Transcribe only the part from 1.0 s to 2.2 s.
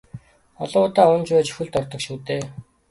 унаж байж хөлд ордог шүү